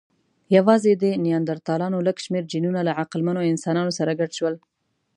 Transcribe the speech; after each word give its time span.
یواځې 0.55 0.91
د 0.93 1.03
نیاندرتالانو 1.25 1.97
لږ 2.07 2.17
شمېر 2.25 2.43
جینونه 2.51 2.81
له 2.87 2.91
عقلمنو 3.01 3.49
انسانانو 3.51 3.91
سره 3.99 4.11
ګډ 4.19 4.31
شول. 4.37 4.55